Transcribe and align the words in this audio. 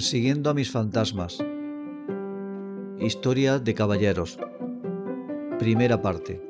Persiguiendo 0.00 0.48
a 0.48 0.54
mis 0.54 0.70
fantasmas. 0.70 1.44
Historia 2.98 3.58
de 3.58 3.74
caballeros. 3.74 4.38
Primera 5.58 6.00
parte. 6.00 6.40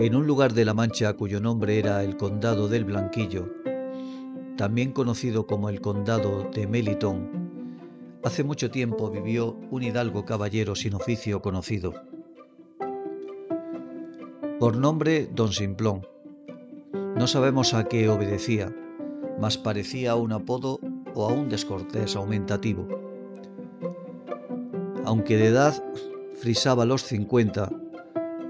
En 0.00 0.16
un 0.16 0.26
lugar 0.26 0.54
de 0.54 0.64
La 0.64 0.74
Mancha 0.74 1.12
cuyo 1.12 1.38
nombre 1.40 1.78
era 1.78 2.02
el 2.02 2.16
Condado 2.16 2.66
del 2.66 2.84
Blanquillo, 2.84 3.48
también 4.56 4.90
conocido 4.90 5.46
como 5.46 5.68
el 5.68 5.80
Condado 5.80 6.50
de 6.52 6.66
Melitón, 6.66 8.18
hace 8.24 8.42
mucho 8.42 8.68
tiempo 8.68 9.12
vivió 9.12 9.56
un 9.70 9.84
hidalgo 9.84 10.24
caballero 10.24 10.74
sin 10.74 10.94
oficio 10.94 11.40
conocido. 11.40 11.94
Por 14.58 14.76
nombre 14.76 15.28
Don 15.32 15.52
Simplón. 15.52 16.04
No 17.14 17.28
sabemos 17.28 17.74
a 17.74 17.84
qué 17.84 18.08
obedecía, 18.08 18.74
mas 19.40 19.58
parecía 19.58 20.16
un 20.16 20.32
apodo 20.32 20.80
o 21.14 21.28
a 21.28 21.32
un 21.32 21.48
descortés 21.48 22.16
aumentativo. 22.16 22.86
Aunque 25.04 25.36
de 25.36 25.46
edad 25.46 25.82
frisaba 26.40 26.84
los 26.84 27.02
50, 27.04 27.70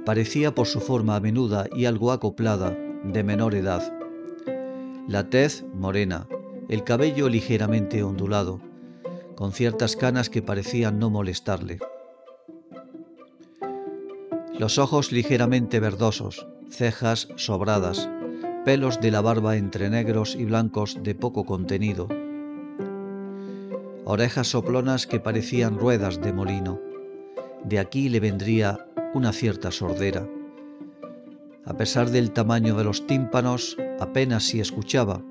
parecía 0.04 0.54
por 0.54 0.66
su 0.66 0.80
forma 0.80 1.20
menuda 1.20 1.66
y 1.74 1.84
algo 1.84 2.12
acoplada 2.12 2.76
de 3.04 3.22
menor 3.22 3.54
edad. 3.54 3.92
La 5.06 5.30
tez 5.30 5.64
morena, 5.74 6.26
el 6.68 6.84
cabello 6.84 7.28
ligeramente 7.28 8.02
ondulado, 8.02 8.60
con 9.36 9.52
ciertas 9.52 9.96
canas 9.96 10.28
que 10.28 10.42
parecían 10.42 10.98
no 10.98 11.10
molestarle. 11.10 11.78
Los 14.58 14.78
ojos 14.78 15.12
ligeramente 15.12 15.78
verdosos, 15.78 16.48
cejas 16.68 17.28
sobradas, 17.36 18.10
pelos 18.64 19.00
de 19.00 19.10
la 19.10 19.20
barba 19.20 19.56
entre 19.56 19.90
negros 19.90 20.34
y 20.34 20.44
blancos 20.44 20.98
de 21.02 21.14
poco 21.14 21.44
contenido, 21.44 22.08
orejas 24.10 24.48
soplonas 24.48 25.06
que 25.06 25.20
parecían 25.20 25.78
ruedas 25.78 26.18
de 26.22 26.32
molino. 26.32 26.80
De 27.62 27.78
aquí 27.78 28.08
le 28.08 28.20
vendría 28.20 28.86
una 29.12 29.34
cierta 29.34 29.70
sordera. 29.70 30.26
A 31.66 31.74
pesar 31.76 32.10
del 32.10 32.30
tamaño 32.30 32.74
de 32.74 32.84
los 32.84 33.06
tímpanos, 33.06 33.76
apenas 34.00 34.44
si 34.44 34.60
escuchaba, 34.60 35.22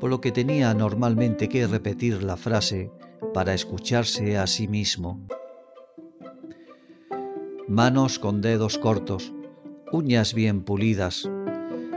por 0.00 0.10
lo 0.10 0.20
que 0.20 0.32
tenía 0.32 0.74
normalmente 0.74 1.48
que 1.48 1.68
repetir 1.68 2.24
la 2.24 2.36
frase 2.36 2.90
para 3.32 3.54
escucharse 3.54 4.36
a 4.36 4.48
sí 4.48 4.66
mismo. 4.66 5.20
Manos 7.68 8.18
con 8.18 8.40
dedos 8.40 8.76
cortos, 8.76 9.32
uñas 9.92 10.34
bien 10.34 10.62
pulidas, 10.62 11.30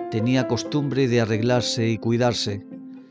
tenía 0.10 0.48
costumbre 0.48 1.08
de 1.08 1.22
arreglarse 1.22 1.88
y 1.88 2.00
cuidarse, 2.00 2.66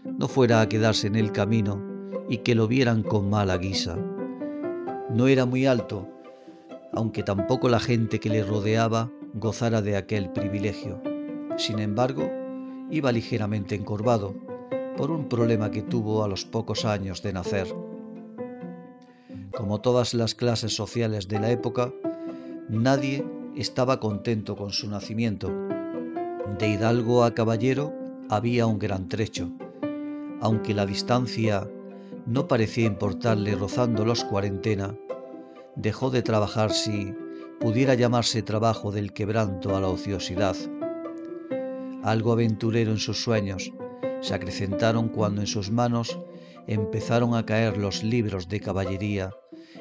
no 0.05 0.27
fuera 0.27 0.61
a 0.61 0.69
quedarse 0.69 1.07
en 1.07 1.15
el 1.15 1.31
camino 1.31 1.81
y 2.29 2.39
que 2.39 2.57
lo 2.57 2.67
vieran 2.67 3.03
con 3.05 3.31
mala 3.31 3.57
guisa. 3.57 3.97
No 5.11 5.29
era 5.29 5.47
muy 5.47 5.67
alto, 5.67 6.09
aunque 6.93 7.23
tampoco 7.23 7.69
la 7.69 7.79
gente 7.79 8.19
que 8.19 8.31
le 8.31 8.43
rodeaba 8.43 9.13
gozara 9.35 9.81
de 9.81 9.97
aquel 9.97 10.31
privilegio. 10.31 11.01
Sin 11.57 11.79
embargo, 11.79 12.31
iba 12.91 13.12
ligeramente 13.12 13.77
encorvado 13.77 14.35
por 14.97 15.12
un 15.12 15.29
problema 15.29 15.71
que 15.71 15.83
tuvo 15.83 16.25
a 16.25 16.29
los 16.29 16.45
pocos 16.45 16.85
años 16.85 17.23
de 17.23 17.33
nacer. 17.33 17.69
Como 19.57 19.81
todas 19.81 20.15
las 20.15 20.35
clases 20.35 20.75
sociales 20.75 21.29
de 21.29 21.39
la 21.39 21.51
época, 21.51 21.93
nadie 22.69 23.25
estaba 23.57 24.01
contento 24.01 24.57
con 24.57 24.73
su 24.73 24.89
nacimiento 24.91 25.53
de 26.57 26.69
hidalgo 26.69 27.25
a 27.25 27.35
caballero 27.35 27.93
había 28.31 28.67
un 28.67 28.79
gran 28.79 29.09
trecho, 29.09 29.51
aunque 30.41 30.75
la 30.75 30.87
distancia 30.87 31.69
no 32.27 32.49
parecía 32.49 32.87
importarle 32.87 33.55
rozando 33.55 34.05
los 34.05 34.25
cuarentena, 34.25 34.95
dejó 35.77 36.11
de 36.11 36.22
trabajar 36.22 36.72
si 36.72 37.15
pudiera 37.61 37.95
llamarse 37.95 38.43
trabajo 38.43 38.93
del 38.93 39.12
quebranto 39.12 39.77
a 39.77 39.81
la 39.81 39.89
ociosidad. 39.89 40.56
Algo 42.03 42.33
aventurero 42.33 42.91
en 42.91 42.99
sus 42.99 43.22
sueños, 43.22 43.72
se 44.21 44.34
acrecentaron 44.34 45.09
cuando 45.09 45.41
en 45.41 45.47
sus 45.47 45.71
manos 45.71 46.19
empezaron 46.67 47.34
a 47.34 47.47
caer 47.47 47.77
los 47.77 48.03
libros 48.03 48.49
de 48.49 48.61
caballería, 48.61 49.31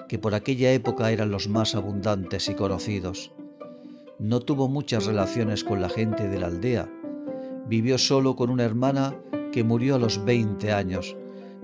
que 0.08 0.20
por 0.20 0.36
aquella 0.36 0.72
época 0.72 1.12
eran 1.12 1.32
los 1.32 1.48
más 1.48 1.76
abundantes 1.76 2.50
y 2.50 2.56
conocidos. 2.56 3.32
No 4.20 4.40
tuvo 4.40 4.68
muchas 4.68 5.06
relaciones 5.06 5.64
con 5.64 5.80
la 5.80 5.90
gente 5.90 6.28
de 6.28 6.40
la 6.40 6.48
aldea. 6.48 6.90
Vivió 7.68 8.00
solo 8.00 8.36
con 8.36 8.50
una 8.50 8.64
hermana 8.64 9.16
que 9.52 9.64
murió 9.64 9.94
a 9.94 10.00
los 10.00 10.26
20 10.26 10.72
años, 10.72 11.16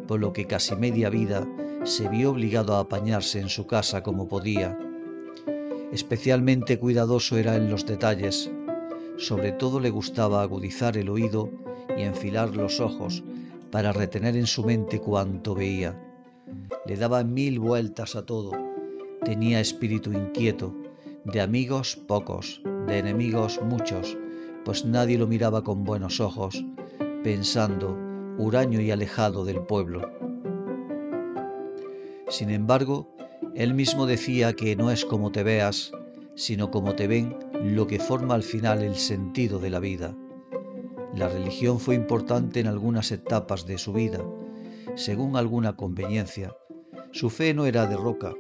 por 0.07 0.19
lo 0.19 0.33
que 0.33 0.45
casi 0.45 0.75
media 0.75 1.09
vida 1.09 1.47
se 1.83 2.07
vio 2.09 2.29
obligado 2.29 2.75
a 2.75 2.81
apañarse 2.81 3.39
en 3.39 3.49
su 3.49 3.65
casa 3.65 4.03
como 4.03 4.27
podía. 4.27 4.77
Especialmente 5.91 6.77
cuidadoso 6.77 7.37
era 7.37 7.55
en 7.55 7.71
los 7.71 7.87
detalles. 7.87 8.51
Sobre 9.17 9.51
todo 9.51 9.79
le 9.79 9.89
gustaba 9.89 10.43
agudizar 10.43 10.95
el 10.95 11.09
oído 11.09 11.49
y 11.97 12.03
enfilar 12.03 12.55
los 12.55 12.79
ojos 12.79 13.23
para 13.71 13.93
retener 13.93 14.37
en 14.37 14.45
su 14.45 14.63
mente 14.63 14.99
cuanto 14.99 15.55
veía. 15.55 15.99
Le 16.85 16.97
daba 16.97 17.23
mil 17.23 17.59
vueltas 17.59 18.15
a 18.15 18.27
todo. 18.27 18.51
Tenía 19.23 19.59
espíritu 19.59 20.13
inquieto 20.13 20.82
de 21.25 21.39
amigos 21.39 21.95
pocos, 22.07 22.61
de 22.85 22.97
enemigos 22.97 23.59
muchos, 23.63 24.17
pues 24.65 24.83
nadie 24.83 25.17
lo 25.17 25.27
miraba 25.27 25.63
con 25.63 25.83
buenos 25.85 26.19
ojos, 26.19 26.65
pensando, 27.23 27.97
huraño 28.37 28.81
y 28.81 28.91
alejado 28.91 29.45
del 29.45 29.61
pueblo. 29.61 30.01
Sin 32.27 32.49
embargo, 32.49 33.15
él 33.55 33.73
mismo 33.73 34.05
decía 34.05 34.53
que 34.53 34.75
no 34.75 34.91
es 34.91 35.05
como 35.05 35.31
te 35.31 35.43
veas, 35.43 35.91
sino 36.35 36.71
como 36.71 36.95
te 36.95 37.07
ven 37.07 37.37
lo 37.63 37.87
que 37.87 37.99
forma 37.99 38.35
al 38.35 38.43
final 38.43 38.81
el 38.81 38.95
sentido 38.95 39.59
de 39.59 39.69
la 39.69 39.79
vida. 39.79 40.15
La 41.15 41.29
religión 41.29 41.79
fue 41.79 41.95
importante 41.95 42.59
en 42.59 42.67
algunas 42.67 43.11
etapas 43.11 43.65
de 43.65 43.77
su 43.77 43.93
vida, 43.93 44.19
según 44.95 45.37
alguna 45.37 45.75
conveniencia. 45.77 46.55
Su 47.11 47.29
fe 47.29 47.53
no 47.53 47.65
era 47.65 47.85
de 47.85 47.95
roca 47.95 48.33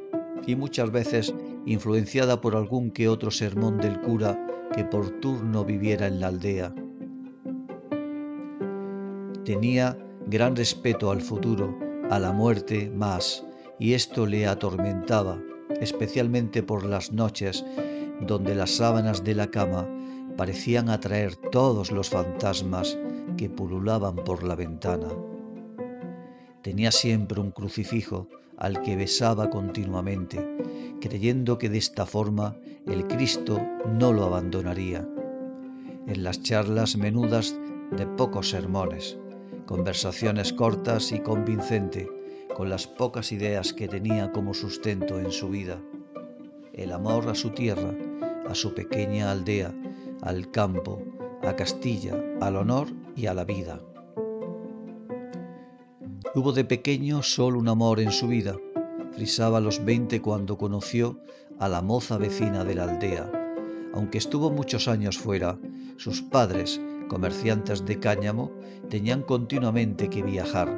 y 0.45 0.55
muchas 0.55 0.91
veces 0.91 1.33
influenciada 1.65 2.41
por 2.41 2.55
algún 2.55 2.91
que 2.91 3.07
otro 3.07 3.31
sermón 3.31 3.77
del 3.77 3.99
cura 4.01 4.39
que 4.73 4.83
por 4.83 5.09
turno 5.19 5.63
viviera 5.63 6.07
en 6.07 6.19
la 6.19 6.27
aldea. 6.27 6.73
Tenía 9.45 9.97
gran 10.27 10.55
respeto 10.55 11.11
al 11.11 11.21
futuro, 11.21 11.77
a 12.09 12.19
la 12.19 12.31
muerte 12.31 12.89
más, 12.89 13.45
y 13.79 13.93
esto 13.93 14.25
le 14.25 14.47
atormentaba, 14.47 15.39
especialmente 15.81 16.63
por 16.63 16.85
las 16.85 17.11
noches 17.11 17.65
donde 18.21 18.55
las 18.55 18.71
sábanas 18.71 19.23
de 19.23 19.35
la 19.35 19.47
cama 19.47 19.87
parecían 20.37 20.89
atraer 20.89 21.35
todos 21.35 21.91
los 21.91 22.09
fantasmas 22.09 22.97
que 23.37 23.49
pululaban 23.49 24.15
por 24.15 24.43
la 24.43 24.55
ventana. 24.55 25.09
Tenía 26.61 26.91
siempre 26.91 27.41
un 27.41 27.51
crucifijo 27.51 28.27
al 28.57 28.81
que 28.81 28.95
besaba 28.95 29.49
continuamente, 29.49 30.45
creyendo 31.01 31.57
que 31.57 31.69
de 31.69 31.77
esta 31.77 32.05
forma 32.05 32.55
el 32.85 33.07
Cristo 33.07 33.61
no 33.99 34.13
lo 34.13 34.25
abandonaría. 34.25 35.07
En 36.07 36.23
las 36.23 36.41
charlas 36.41 36.97
menudas 36.97 37.55
de 37.91 38.05
pocos 38.05 38.49
sermones, 38.49 39.17
conversaciones 39.65 40.53
cortas 40.53 41.11
y 41.11 41.19
convincente, 41.19 42.09
con 42.55 42.69
las 42.69 42.87
pocas 42.87 43.31
ideas 43.31 43.73
que 43.73 43.87
tenía 43.87 44.31
como 44.31 44.53
sustento 44.53 45.19
en 45.19 45.31
su 45.31 45.49
vida, 45.49 45.79
el 46.73 46.91
amor 46.91 47.29
a 47.29 47.35
su 47.35 47.49
tierra, 47.51 47.93
a 48.47 48.55
su 48.55 48.73
pequeña 48.73 49.31
aldea, 49.31 49.73
al 50.21 50.51
campo, 50.51 51.01
a 51.43 51.55
Castilla, 51.55 52.15
al 52.41 52.55
honor 52.57 52.87
y 53.15 53.25
a 53.25 53.33
la 53.33 53.43
vida. 53.43 53.79
Hubo 56.35 56.51
de 56.51 56.65
pequeño 56.65 57.21
solo 57.21 57.59
un 57.59 57.67
amor 57.67 57.99
en 57.99 58.11
su 58.11 58.27
vida. 58.27 58.55
Frisaba 59.11 59.59
los 59.59 59.85
veinte 59.85 60.19
cuando 60.19 60.57
conoció 60.57 61.19
a 61.59 61.69
la 61.69 61.83
moza 61.83 62.17
vecina 62.17 62.63
de 62.63 62.73
la 62.73 62.85
aldea. 62.85 63.31
Aunque 63.93 64.17
estuvo 64.17 64.49
muchos 64.49 64.87
años 64.87 65.19
fuera, 65.19 65.59
sus 65.97 66.23
padres, 66.23 66.81
comerciantes 67.07 67.85
de 67.85 67.99
cáñamo, 67.99 68.51
tenían 68.89 69.21
continuamente 69.21 70.09
que 70.09 70.23
viajar, 70.23 70.75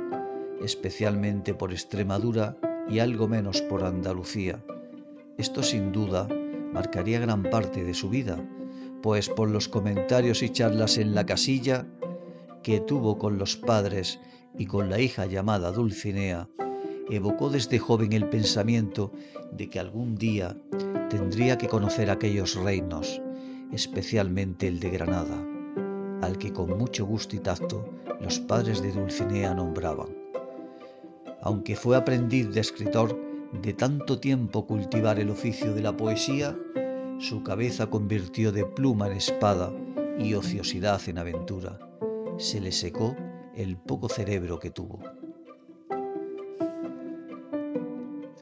especialmente 0.62 1.54
por 1.54 1.72
Extremadura 1.72 2.58
y 2.90 3.00
algo 3.00 3.30
menos 3.30 3.62
por 3.62 3.86
Andalucía. 3.86 4.62
Esto 5.38 5.64
sin 5.64 5.94
duda 5.94 6.28
marcaría 6.74 7.22
gran 7.22 7.44
parte 7.44 7.86
de 7.86 7.94
su 7.94 8.10
vida, 8.10 8.46
pues 9.02 9.30
por 9.30 9.50
los 9.50 9.70
comentarios 9.70 10.44
y 10.44 10.50
charlas 10.50 10.98
en 10.98 11.16
la 11.16 11.26
casilla 11.26 11.88
que 12.62 12.82
tuvo 12.82 13.18
con 13.18 13.38
los 13.38 13.56
padres 13.56 14.20
y 14.58 14.66
con 14.66 14.90
la 14.90 15.00
hija 15.00 15.26
llamada 15.26 15.72
Dulcinea, 15.72 16.48
evocó 17.10 17.50
desde 17.50 17.80
joven 17.80 18.14
el 18.14 18.30
pensamiento 18.30 19.12
de 19.52 19.70
que 19.70 19.80
algún 19.80 20.16
día 20.16 20.58
tendría 21.10 21.58
que 21.58 21.68
conocer 21.68 22.10
aquellos 22.10 22.56
reinos, 22.56 23.22
especialmente 23.72 24.68
el 24.68 24.80
de 24.80 24.90
Granada, 24.90 25.46
al 26.22 26.38
que 26.38 26.52
con 26.52 26.78
mucho 26.78 27.06
gusto 27.06 27.36
y 27.36 27.40
tacto 27.40 27.88
los 28.22 28.40
padres 28.40 28.82
de 28.82 28.92
Dulcinea 28.92 29.54
nombraban. 29.54 30.10
aunque 31.42 31.76
fue 31.76 31.96
aprendiz 31.96 32.52
de 32.52 32.62
escritor, 32.62 33.16
de 33.62 33.74
tanto 33.74 34.20
tiempo 34.20 34.66
cultivar 34.66 35.20
el 35.20 35.30
oficio 35.30 35.74
de 35.76 35.82
la 35.82 35.96
poesía, 35.96 36.58
su 37.20 37.44
cabeza 37.44 37.88
convirtió 37.88 38.52
de 38.52 38.66
pluma 38.66 39.08
en 39.08 39.18
espada 39.18 39.72
y 40.18 40.34
ociosidad 40.34 41.00
en 41.08 41.20
aventura. 41.20 41.80
Se 42.38 42.60
le 42.60 42.72
secó 42.72 43.16
el 43.56 43.78
poco 43.78 44.10
cerebro 44.10 44.60
que 44.60 44.70
tuvo. 44.70 45.00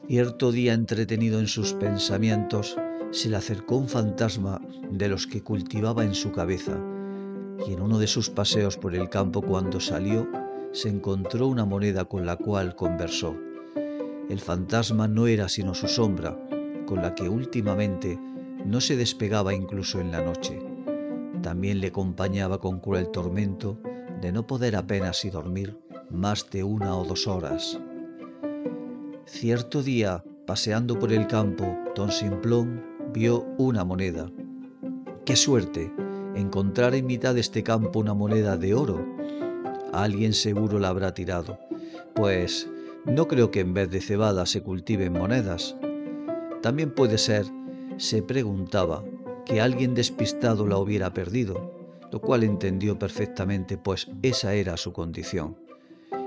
Cierto 0.08 0.52
día 0.52 0.74
entretenido 0.74 1.40
en 1.40 1.46
sus 1.46 1.72
pensamientos, 1.74 2.76
se 3.10 3.30
le 3.30 3.36
acercó 3.36 3.76
un 3.76 3.88
fantasma 3.88 4.60
de 4.90 5.08
los 5.08 5.26
que 5.26 5.42
cultivaba 5.42 6.04
en 6.04 6.14
su 6.14 6.32
cabeza, 6.32 6.78
y 7.66 7.72
en 7.72 7.80
uno 7.80 7.98
de 7.98 8.06
sus 8.06 8.28
paseos 8.28 8.76
por 8.76 8.94
el 8.94 9.08
campo 9.08 9.40
cuando 9.40 9.80
salió, 9.80 10.28
se 10.72 10.88
encontró 10.88 11.46
una 11.46 11.64
moneda 11.64 12.04
con 12.04 12.26
la 12.26 12.36
cual 12.36 12.74
conversó. 12.74 13.36
El 14.28 14.40
fantasma 14.40 15.06
no 15.06 15.26
era 15.26 15.48
sino 15.48 15.74
su 15.74 15.86
sombra, 15.86 16.36
con 16.86 17.00
la 17.00 17.14
que 17.14 17.28
últimamente 17.28 18.18
no 18.64 18.80
se 18.80 18.96
despegaba 18.96 19.54
incluso 19.54 20.00
en 20.00 20.10
la 20.10 20.22
noche. 20.22 20.60
También 21.42 21.80
le 21.80 21.88
acompañaba 21.88 22.58
con 22.58 22.80
cruel 22.80 23.10
tormento 23.10 23.78
de 24.20 24.32
no 24.32 24.46
poder 24.46 24.76
apenas 24.76 25.24
y 25.24 25.30
dormir 25.30 25.78
más 26.10 26.50
de 26.50 26.64
una 26.64 26.96
o 26.96 27.04
dos 27.04 27.26
horas. 27.26 27.78
Cierto 29.26 29.82
día, 29.82 30.24
paseando 30.46 30.98
por 30.98 31.12
el 31.12 31.26
campo, 31.26 31.76
don 31.94 32.10
Simplón 32.10 32.84
vio 33.12 33.44
una 33.58 33.84
moneda. 33.84 34.30
¡Qué 35.24 35.36
suerte! 35.36 35.92
Encontrar 36.34 36.94
en 36.94 37.06
mitad 37.06 37.34
de 37.34 37.40
este 37.40 37.62
campo 37.62 38.00
una 38.00 38.14
moneda 38.14 38.56
de 38.56 38.74
oro. 38.74 39.04
Alguien 39.92 40.34
seguro 40.34 40.78
la 40.78 40.88
habrá 40.88 41.14
tirado, 41.14 41.58
pues 42.14 42.68
no 43.06 43.28
creo 43.28 43.50
que 43.50 43.60
en 43.60 43.74
vez 43.74 43.90
de 43.90 44.00
cebada 44.00 44.44
se 44.46 44.62
cultiven 44.62 45.12
monedas. 45.12 45.76
También 46.62 46.90
puede 46.90 47.18
ser, 47.18 47.46
se 47.96 48.22
preguntaba, 48.22 49.04
que 49.46 49.60
alguien 49.60 49.94
despistado 49.94 50.66
la 50.66 50.78
hubiera 50.78 51.12
perdido, 51.12 51.70
lo 52.14 52.20
cual 52.20 52.44
entendió 52.44 52.96
perfectamente, 52.96 53.76
pues 53.76 54.06
esa 54.22 54.54
era 54.54 54.76
su 54.76 54.92
condición. 54.92 55.56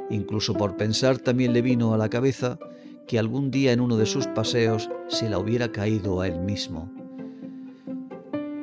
Incluso 0.09 0.53
por 0.53 0.75
pensar 0.75 1.17
también 1.17 1.53
le 1.53 1.61
vino 1.61 1.93
a 1.93 1.97
la 1.97 2.09
cabeza 2.09 2.59
que 3.07 3.17
algún 3.17 3.51
día 3.51 3.71
en 3.71 3.79
uno 3.79 3.95
de 3.95 4.05
sus 4.05 4.27
paseos 4.27 4.89
se 5.07 5.29
la 5.29 5.39
hubiera 5.39 5.71
caído 5.71 6.19
a 6.19 6.27
él 6.27 6.41
mismo. 6.41 6.91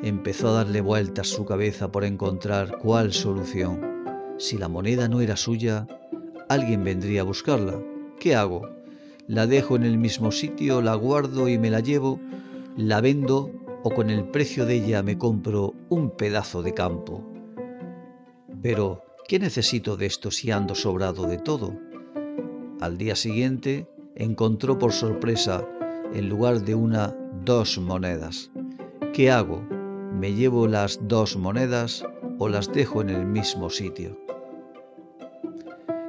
Empezó 0.02 0.48
a 0.48 0.64
darle 0.64 0.82
vueltas 0.82 1.28
su 1.28 1.46
cabeza 1.46 1.90
por 1.90 2.04
encontrar 2.04 2.76
cuál 2.76 3.14
solución. 3.14 3.80
Si 4.36 4.58
la 4.58 4.68
moneda 4.68 5.08
no 5.08 5.22
era 5.22 5.38
suya, 5.38 5.86
alguien 6.50 6.84
vendría 6.84 7.22
a 7.22 7.24
buscarla. 7.24 7.80
¿Qué 8.20 8.34
hago? 8.34 8.68
¿La 9.28 9.46
dejo 9.46 9.76
en 9.76 9.84
el 9.84 9.96
mismo 9.96 10.30
sitio, 10.30 10.82
la 10.82 10.94
guardo 10.94 11.48
y 11.48 11.56
me 11.56 11.70
la 11.70 11.80
llevo? 11.80 12.20
¿La 12.76 13.00
vendo 13.00 13.50
o 13.84 13.90
con 13.90 14.08
el 14.08 14.24
precio 14.24 14.64
de 14.64 14.76
ella 14.76 15.02
me 15.02 15.18
compro 15.18 15.74
un 15.90 16.10
pedazo 16.10 16.62
de 16.62 16.72
campo. 16.72 17.22
Pero, 18.62 19.04
¿qué 19.28 19.38
necesito 19.38 19.98
de 19.98 20.06
esto 20.06 20.30
si 20.30 20.50
ando 20.50 20.74
sobrado 20.74 21.26
de 21.26 21.36
todo? 21.36 21.76
Al 22.80 22.96
día 22.96 23.14
siguiente 23.14 23.86
encontró 24.16 24.78
por 24.78 24.92
sorpresa, 24.92 25.68
en 26.14 26.30
lugar 26.30 26.62
de 26.62 26.74
una, 26.74 27.14
dos 27.44 27.76
monedas. 27.78 28.50
¿Qué 29.12 29.30
hago? 29.30 29.62
¿Me 30.18 30.32
llevo 30.32 30.66
las 30.66 30.98
dos 31.02 31.36
monedas 31.36 32.04
o 32.38 32.48
las 32.48 32.72
dejo 32.72 33.02
en 33.02 33.10
el 33.10 33.26
mismo 33.26 33.68
sitio? 33.68 34.18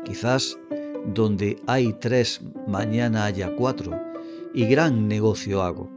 Quizás 0.05 0.57
donde 1.13 1.57
hay 1.67 1.91
tres, 1.91 2.41
mañana 2.67 3.25
haya 3.25 3.53
cuatro, 3.57 3.99
y 4.53 4.65
gran 4.65 5.09
negocio 5.09 5.61
hago. 5.61 5.89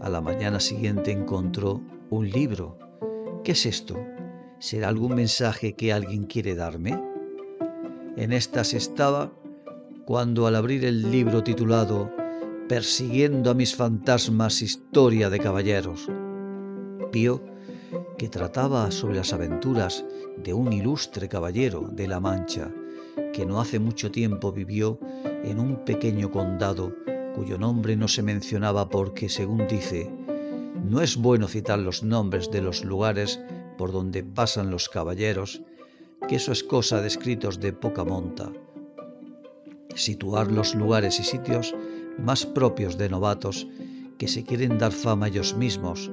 A 0.00 0.08
la 0.08 0.22
mañana 0.22 0.60
siguiente 0.60 1.12
encontró 1.12 1.82
un 2.08 2.30
libro. 2.30 2.78
¿Qué 3.44 3.52
es 3.52 3.66
esto? 3.66 3.98
¿Será 4.58 4.88
algún 4.88 5.14
mensaje 5.14 5.74
que 5.74 5.92
alguien 5.92 6.24
quiere 6.24 6.54
darme? 6.54 6.98
En 8.16 8.32
estas 8.32 8.72
estaba 8.72 9.30
cuando 10.06 10.46
al 10.46 10.56
abrir 10.56 10.86
el 10.86 11.10
libro 11.10 11.44
titulado 11.44 12.10
Persiguiendo 12.66 13.50
a 13.50 13.54
mis 13.54 13.76
fantasmas, 13.76 14.62
historia 14.62 15.28
de 15.28 15.38
caballeros, 15.38 16.08
vio 17.12 17.42
que 18.16 18.28
trataba 18.28 18.90
sobre 18.90 19.16
las 19.16 19.32
aventuras 19.34 20.04
de 20.42 20.54
un 20.54 20.72
ilustre 20.72 21.28
caballero 21.28 21.88
de 21.92 22.08
La 22.08 22.20
Mancha 22.20 22.70
que 23.34 23.44
no 23.44 23.60
hace 23.60 23.78
mucho 23.78 24.10
tiempo 24.10 24.50
vivió 24.50 24.98
en 25.44 25.60
un 25.60 25.84
pequeño 25.84 26.30
condado 26.30 26.94
cuyo 27.40 27.56
nombre 27.56 27.96
no 27.96 28.06
se 28.06 28.22
mencionaba 28.22 28.90
porque, 28.90 29.30
según 29.30 29.66
dice, 29.66 30.10
no 30.84 31.00
es 31.00 31.16
bueno 31.16 31.48
citar 31.48 31.78
los 31.78 32.02
nombres 32.02 32.50
de 32.50 32.60
los 32.60 32.84
lugares 32.84 33.40
por 33.78 33.92
donde 33.92 34.22
pasan 34.22 34.70
los 34.70 34.90
caballeros, 34.90 35.62
que 36.28 36.36
eso 36.36 36.52
es 36.52 36.62
cosa 36.62 37.00
de 37.00 37.08
escritos 37.08 37.58
de 37.58 37.72
poca 37.72 38.04
monta. 38.04 38.52
Situar 39.94 40.52
los 40.52 40.74
lugares 40.74 41.18
y 41.18 41.24
sitios 41.24 41.74
más 42.18 42.44
propios 42.44 42.98
de 42.98 43.08
novatos 43.08 43.66
que 44.18 44.28
se 44.28 44.44
quieren 44.44 44.76
dar 44.76 44.92
fama 44.92 45.28
ellos 45.28 45.56
mismos. 45.56 46.10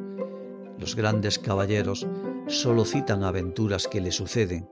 Los 0.79 0.95
grandes 0.95 1.39
caballeros 1.39 2.07
solo 2.47 2.85
citan 2.85 3.25
aventuras 3.25 3.89
que 3.89 3.99
le 3.99 4.13
suceden 4.13 4.69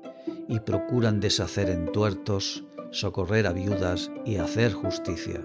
y 0.48 0.62
procuran 0.62 1.20
deshacer 1.20 1.70
entuertos, 1.70 2.64
socorrer 2.92 3.46
a 3.46 3.52
viudas 3.52 4.10
y 4.24 4.38
hacer 4.38 4.72
justicia. 4.72 5.42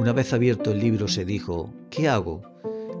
Una 0.00 0.14
vez 0.14 0.32
abierto 0.32 0.70
el 0.70 0.80
libro 0.80 1.08
se 1.08 1.26
dijo, 1.26 1.74
¿qué 1.90 2.08
hago? 2.08 2.40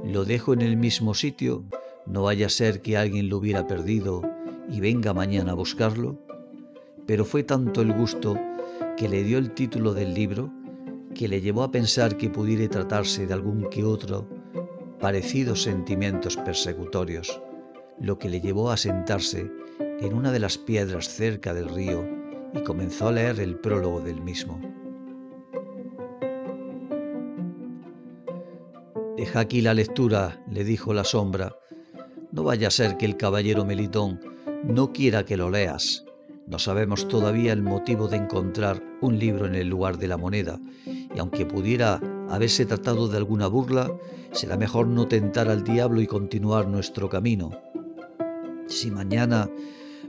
¿Lo 0.04 0.26
dejo 0.26 0.52
en 0.52 0.60
el 0.60 0.76
mismo 0.76 1.14
sitio? 1.14 1.64
¿No 2.04 2.24
vaya 2.24 2.44
a 2.44 2.50
ser 2.50 2.82
que 2.82 2.98
alguien 2.98 3.30
lo 3.30 3.38
hubiera 3.38 3.66
perdido 3.66 4.20
y 4.68 4.80
venga 4.80 5.14
mañana 5.14 5.52
a 5.52 5.54
buscarlo? 5.54 6.18
Pero 7.06 7.24
fue 7.24 7.42
tanto 7.42 7.80
el 7.80 7.94
gusto 7.94 8.38
que 8.98 9.08
le 9.08 9.22
dio 9.22 9.38
el 9.38 9.52
título 9.54 9.94
del 9.94 10.12
libro 10.12 10.52
que 11.14 11.26
le 11.26 11.40
llevó 11.40 11.62
a 11.62 11.70
pensar 11.70 12.18
que 12.18 12.28
pudiera 12.28 12.68
tratarse 12.68 13.26
de 13.26 13.32
algún 13.32 13.70
que 13.70 13.82
otro 13.82 14.28
parecidos 15.00 15.62
sentimientos 15.62 16.36
persecutorios, 16.36 17.40
lo 17.98 18.18
que 18.18 18.28
le 18.28 18.42
llevó 18.42 18.70
a 18.70 18.76
sentarse 18.76 19.50
en 19.78 20.12
una 20.12 20.32
de 20.32 20.40
las 20.40 20.58
piedras 20.58 21.08
cerca 21.08 21.54
del 21.54 21.70
río 21.70 22.06
y 22.52 22.60
comenzó 22.60 23.08
a 23.08 23.12
leer 23.12 23.40
el 23.40 23.56
prólogo 23.56 24.02
del 24.02 24.20
mismo. 24.20 24.60
Deja 29.20 29.40
aquí 29.40 29.60
la 29.60 29.74
lectura, 29.74 30.42
le 30.50 30.64
dijo 30.64 30.94
la 30.94 31.04
sombra. 31.04 31.54
No 32.32 32.42
vaya 32.42 32.68
a 32.68 32.70
ser 32.70 32.96
que 32.96 33.04
el 33.04 33.18
caballero 33.18 33.66
Melitón 33.66 34.18
no 34.64 34.94
quiera 34.94 35.26
que 35.26 35.36
lo 35.36 35.50
leas. 35.50 36.06
No 36.46 36.58
sabemos 36.58 37.06
todavía 37.06 37.52
el 37.52 37.62
motivo 37.62 38.08
de 38.08 38.16
encontrar 38.16 38.82
un 39.02 39.18
libro 39.18 39.44
en 39.44 39.56
el 39.56 39.68
lugar 39.68 39.98
de 39.98 40.08
la 40.08 40.16
moneda, 40.16 40.58
y 40.86 41.18
aunque 41.18 41.44
pudiera 41.44 42.00
haberse 42.30 42.64
tratado 42.64 43.08
de 43.08 43.18
alguna 43.18 43.46
burla, 43.46 43.92
será 44.32 44.56
mejor 44.56 44.86
no 44.86 45.06
tentar 45.06 45.50
al 45.50 45.64
diablo 45.64 46.00
y 46.00 46.06
continuar 46.06 46.66
nuestro 46.66 47.10
camino. 47.10 47.50
Si 48.68 48.90
mañana, 48.90 49.50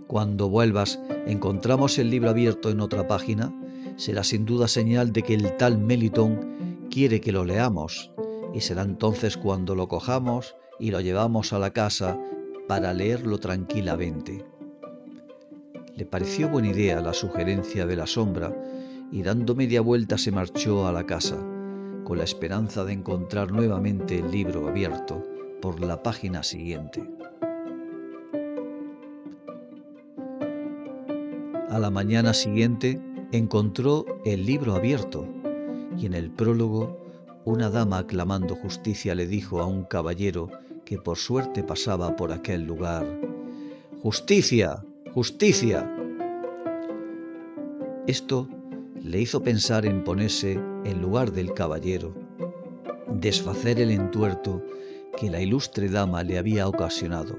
cuando 0.08 0.48
vuelvas, 0.48 1.02
encontramos 1.28 1.98
el 1.98 2.10
libro 2.10 2.30
abierto 2.30 2.70
en 2.70 2.80
otra 2.80 3.10
página, 3.10 3.54
será 3.98 4.24
sin 4.24 4.46
duda 4.46 4.70
señal 4.70 5.12
de 5.12 5.24
que 5.24 5.34
el 5.34 5.58
tal 5.58 5.80
Melitón 5.80 6.88
quiere 6.90 7.20
que 7.20 7.34
lo 7.34 7.44
leamos 7.44 8.10
y 8.54 8.62
será 8.62 8.84
entonces 8.84 9.38
cuando 9.38 9.76
lo 9.76 9.88
cojamos 9.88 10.56
y 10.80 10.92
lo 10.92 11.02
llevamos 11.02 11.54
a 11.54 11.60
la 11.60 11.72
casa 11.72 12.20
para 12.68 12.94
leerlo 12.94 13.38
tranquilamente. 13.38 14.46
Le 15.96 16.06
pareció 16.06 16.50
buena 16.50 16.70
idea 16.70 17.02
la 17.02 17.14
sugerencia 17.14 17.86
de 17.86 17.96
la 17.96 18.08
sombra 18.08 18.56
y 19.12 19.24
dando 19.24 19.56
media 19.56 19.82
vuelta 19.82 20.18
se 20.18 20.32
marchó 20.32 20.88
a 20.88 20.92
la 20.92 21.06
casa, 21.06 21.38
con 22.04 22.18
la 22.18 22.24
esperanza 22.24 22.84
de 22.86 22.94
encontrar 22.94 23.52
nuevamente 23.52 24.18
el 24.20 24.32
libro 24.32 24.68
abierto 24.68 25.24
por 25.62 25.80
la 25.82 26.02
página 26.02 26.44
siguiente. 26.44 27.08
A 31.70 31.80
la 31.80 31.90
mañana 31.90 32.34
siguiente 32.34 33.00
encontró 33.32 34.06
el 34.26 34.46
libro 34.46 34.76
abierto 34.76 35.26
y 35.98 36.06
en 36.06 36.14
el 36.14 36.32
prólogo 36.32 37.01
una 37.46 37.70
dama 37.70 38.00
aclamando 38.00 38.56
justicia 38.56 39.16
le 39.16 39.28
dijo 39.28 39.60
a 39.60 39.66
un 39.66 39.84
caballero 39.84 40.50
que 40.86 40.98
por 40.98 41.18
suerte 41.18 41.64
pasaba 41.64 42.16
por 42.16 42.32
aquel 42.32 42.64
lugar, 42.64 43.06
Justicia, 44.02 44.84
justicia. 45.14 45.88
Esto 48.08 48.48
le 49.00 49.22
hizo 49.22 49.44
pensar 49.44 49.86
en 49.86 50.04
ponerse 50.04 50.54
en 50.54 51.02
lugar 51.04 51.32
del 51.32 51.54
caballero, 51.54 52.16
desfacer 53.08 53.80
el 53.80 53.92
entuerto 53.92 54.64
que 55.16 55.30
la 55.30 55.40
ilustre 55.40 55.88
dama 55.88 56.24
le 56.24 56.40
había 56.40 56.68
ocasionado, 56.68 57.38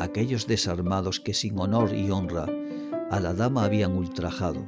aquellos 0.00 0.46
desarmados 0.46 1.20
que 1.20 1.34
sin 1.34 1.58
honor 1.58 1.94
y 1.94 2.10
honra 2.10 2.46
a 3.10 3.20
la 3.20 3.34
dama 3.34 3.64
habían 3.64 3.94
ultrajado, 3.94 4.66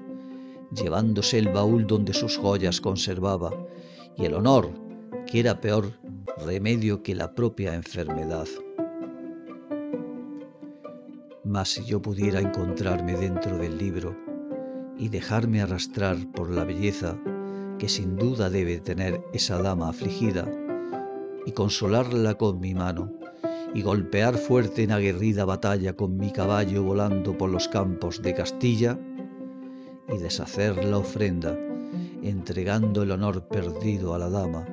llevándose 0.73 1.39
el 1.39 1.49
baúl 1.49 1.87
donde 1.87 2.13
sus 2.13 2.37
joyas 2.37 2.83
conservaba, 2.83 3.51
y 4.17 4.25
el 4.25 4.35
honor, 4.35 4.71
que 5.27 5.41
era 5.41 5.61
peor 5.61 5.93
remedio 6.45 7.03
que 7.03 7.15
la 7.15 7.35
propia 7.35 7.75
enfermedad. 7.75 8.47
Mas 11.45 11.71
si 11.71 11.85
yo 11.85 12.01
pudiera 12.01 12.41
encontrarme 12.41 13.17
dentro 13.17 13.59
del 13.59 13.79
libro 13.79 14.17
y 14.97 15.09
dejarme 15.09 15.63
arrastrar 15.63 16.17
por 16.33 16.51
la 16.51 16.65
belleza 16.65 17.19
que 17.79 17.89
sin 17.89 18.17
duda 18.17 18.51
debe 18.51 18.79
tener 18.79 19.23
esa 19.33 19.61
dama 19.63 19.89
afligida, 19.89 20.47
y 21.47 21.53
consolarla 21.53 22.35
con 22.35 22.61
mi 22.61 22.75
mano, 22.75 23.11
y 23.73 23.83
golpear 23.83 24.37
fuerte 24.37 24.83
en 24.83 24.93
aguerrida 24.93 25.47
batalla 25.47 25.95
con 25.95 26.19
mi 26.19 26.31
caballo 26.31 26.83
volando 26.83 27.39
por 27.39 27.49
los 27.49 27.69
campos 27.69 28.21
de 28.21 28.35
Castilla, 28.35 28.99
y 30.13 30.19
deshacer 30.19 30.85
la 30.85 30.99
ofrenda, 30.99 31.57
entregando 32.23 33.03
el 33.03 33.11
honor 33.11 33.49
perdido 33.49 34.15
a 34.15 34.19
la 34.19 34.29
dama, 34.29 34.67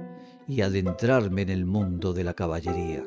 y 0.47 0.61
adentrarme 0.61 1.41
en 1.41 1.49
el 1.49 1.65
mundo 1.65 2.13
de 2.13 2.23
la 2.23 2.33
caballería. 2.33 3.03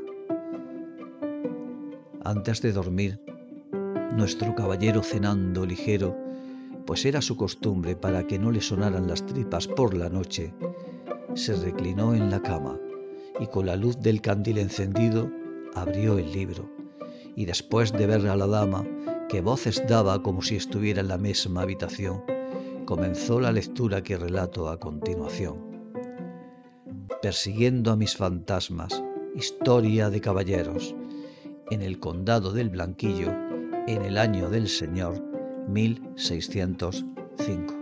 Antes 2.23 2.61
de 2.61 2.73
dormir, 2.73 3.21
nuestro 4.15 4.55
caballero 4.55 5.03
cenando 5.03 5.65
ligero, 5.65 6.17
pues 6.87 7.07
era 7.07 7.23
su 7.23 7.37
costumbre 7.37 7.97
para 7.97 8.27
que 8.27 8.39
no 8.39 8.51
le 8.51 8.61
sonaran 8.61 9.07
las 9.07 9.25
tripas 9.25 9.67
por 9.67 9.95
la 9.95 10.11
noche, 10.11 10.53
se 11.35 11.55
reclinó 11.55 12.15
en 12.15 12.31
la 12.31 12.43
cama 12.43 12.79
y 13.39 13.47
con 13.47 13.67
la 13.67 13.77
luz 13.77 13.99
del 14.01 14.21
candil 14.21 14.59
encendido 14.59 15.31
abrió 15.75 16.19
el 16.19 16.31
libro 16.33 16.69
y 17.37 17.47
después 17.47 17.93
de 17.93 18.07
ver 18.07 18.27
a 18.27 18.37
la 18.37 18.47
dama 18.47 18.85
que 19.29 19.41
voces 19.41 19.83
daba 19.89 20.23
como 20.23 20.43
si 20.43 20.57
estuviera 20.57 21.01
en 21.01 21.09
la 21.09 21.17
misma 21.17 21.63
habitación, 21.63 22.23
comenzó 22.91 23.39
la 23.39 23.53
lectura 23.53 24.03
que 24.03 24.17
relato 24.17 24.69
a 24.69 24.81
continuación. 24.81 25.59
Persiguiendo 27.23 27.93
a 27.93 27.97
mis 27.97 28.17
fantasmas, 28.17 29.05
historia 29.37 30.11
de 30.11 30.21
caballeros, 30.21 30.97
en 31.71 31.83
el 31.83 32.01
condado 32.01 32.53
del 32.53 32.69
Blanquillo, 32.69 33.31
en 33.87 34.03
el 34.03 34.19
año 34.19 34.51
del 34.51 34.67
Señor 34.67 35.23
1605. 35.69 37.80